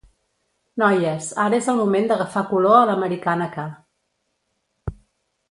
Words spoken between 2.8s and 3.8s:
l'americana que.